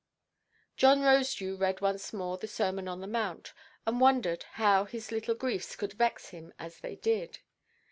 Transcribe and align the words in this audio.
John 0.77 1.01
Rosedew 1.01 1.59
read 1.59 1.79
once 1.79 2.11
more 2.11 2.35
the 2.35 2.47
Sermon 2.47 2.87
on 2.87 3.01
the 3.01 3.05
Mount, 3.05 3.53
and 3.85 4.01
wondered 4.01 4.41
how 4.53 4.85
his 4.85 5.11
little 5.11 5.35
griefs 5.35 5.75
could 5.75 5.93
vex 5.93 6.29
him 6.29 6.55
as 6.57 6.79
they 6.79 6.95
did. 6.95 7.37